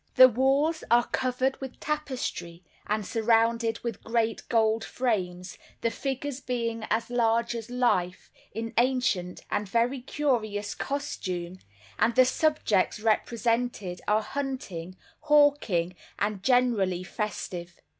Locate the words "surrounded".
3.05-3.77